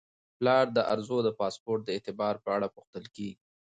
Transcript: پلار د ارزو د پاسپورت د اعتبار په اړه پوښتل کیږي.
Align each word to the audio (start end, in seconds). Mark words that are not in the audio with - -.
پلار 0.37 0.65
د 0.77 0.79
ارزو 0.93 1.17
د 1.23 1.29
پاسپورت 1.39 1.81
د 1.85 1.89
اعتبار 1.95 2.35
په 2.43 2.49
اړه 2.55 2.67
پوښتل 2.75 3.05
کیږي. 3.15 3.41